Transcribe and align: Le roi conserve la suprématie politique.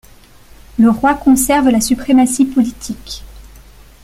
Le 0.79 0.89
roi 0.89 1.13
conserve 1.13 1.69
la 1.69 1.79
suprématie 1.79 2.45
politique. 2.45 3.23